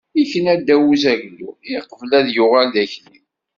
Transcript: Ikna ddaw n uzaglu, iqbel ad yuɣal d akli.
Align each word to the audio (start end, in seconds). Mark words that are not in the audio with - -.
Ikna 0.21 0.53
ddaw 0.59 0.81
n 0.87 0.91
uzaglu, 0.91 1.49
iqbel 1.77 2.11
ad 2.19 2.27
yuɣal 2.35 2.67
d 2.73 2.75
akli. 2.83 3.17